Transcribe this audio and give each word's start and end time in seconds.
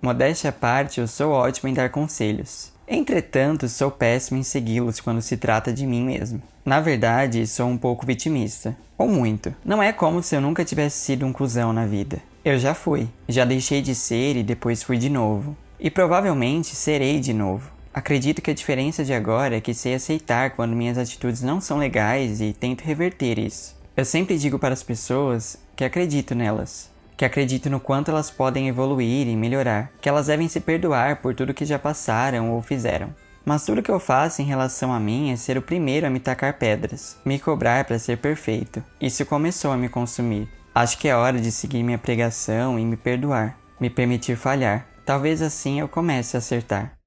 Modéstia 0.00 0.50
à 0.50 0.52
parte, 0.52 1.00
eu 1.00 1.08
sou 1.08 1.32
ótimo 1.32 1.68
em 1.68 1.74
dar 1.74 1.90
conselhos. 1.90 2.72
Entretanto, 2.86 3.68
sou 3.68 3.90
péssimo 3.90 4.38
em 4.38 4.44
segui-los 4.44 5.00
quando 5.00 5.20
se 5.20 5.36
trata 5.36 5.72
de 5.72 5.84
mim 5.84 6.04
mesmo. 6.04 6.40
Na 6.64 6.80
verdade, 6.80 7.44
sou 7.48 7.66
um 7.66 7.76
pouco 7.76 8.06
vitimista. 8.06 8.76
Ou 8.96 9.08
muito. 9.08 9.52
Não 9.64 9.82
é 9.82 9.92
como 9.92 10.22
se 10.22 10.36
eu 10.36 10.40
nunca 10.40 10.64
tivesse 10.64 10.98
sido 10.98 11.26
um 11.26 11.32
cuzão 11.32 11.72
na 11.72 11.84
vida. 11.84 12.22
Eu 12.44 12.60
já 12.60 12.74
fui. 12.74 13.08
Já 13.28 13.44
deixei 13.44 13.82
de 13.82 13.92
ser 13.92 14.36
e 14.36 14.44
depois 14.44 14.84
fui 14.84 14.98
de 14.98 15.10
novo. 15.10 15.56
E 15.80 15.90
provavelmente 15.90 16.76
serei 16.76 17.18
de 17.18 17.32
novo. 17.32 17.68
Acredito 17.92 18.40
que 18.40 18.52
a 18.52 18.54
diferença 18.54 19.04
de 19.04 19.12
agora 19.12 19.56
é 19.56 19.60
que 19.60 19.74
sei 19.74 19.94
aceitar 19.94 20.50
quando 20.50 20.76
minhas 20.76 20.96
atitudes 20.96 21.42
não 21.42 21.60
são 21.60 21.76
legais 21.76 22.40
e 22.40 22.52
tento 22.52 22.82
reverter 22.82 23.36
isso. 23.36 23.76
Eu 23.96 24.04
sempre 24.04 24.38
digo 24.38 24.60
para 24.60 24.74
as 24.74 24.82
pessoas 24.84 25.58
que 25.74 25.84
acredito 25.84 26.32
nelas, 26.32 26.88
que 27.18 27.24
acredito 27.24 27.68
no 27.68 27.80
quanto 27.80 28.12
elas 28.12 28.30
podem 28.30 28.68
evoluir 28.68 29.26
e 29.26 29.34
melhorar, 29.34 29.90
que 30.00 30.08
elas 30.08 30.28
devem 30.28 30.48
se 30.48 30.60
perdoar 30.60 31.16
por 31.16 31.34
tudo 31.34 31.52
que 31.52 31.64
já 31.64 31.76
passaram 31.76 32.52
ou 32.52 32.62
fizeram. 32.62 33.12
Mas 33.44 33.64
tudo 33.64 33.82
que 33.82 33.90
eu 33.90 33.98
faço 33.98 34.40
em 34.40 34.44
relação 34.44 34.92
a 34.92 35.00
mim 35.00 35.32
é 35.32 35.36
ser 35.36 35.58
o 35.58 35.62
primeiro 35.62 36.06
a 36.06 36.10
me 36.10 36.20
tacar 36.20 36.56
pedras, 36.58 37.16
me 37.24 37.36
cobrar 37.40 37.84
para 37.84 37.98
ser 37.98 38.18
perfeito. 38.18 38.84
Isso 39.00 39.26
começou 39.26 39.72
a 39.72 39.76
me 39.76 39.88
consumir. 39.88 40.48
Acho 40.72 40.96
que 40.96 41.08
é 41.08 41.16
hora 41.16 41.40
de 41.40 41.50
seguir 41.50 41.82
minha 41.82 41.98
pregação 41.98 42.78
e 42.78 42.84
me 42.84 42.96
perdoar, 42.96 43.58
me 43.80 43.90
permitir 43.90 44.36
falhar. 44.36 44.86
Talvez 45.04 45.42
assim 45.42 45.80
eu 45.80 45.88
comece 45.88 46.36
a 46.36 46.38
acertar. 46.38 46.97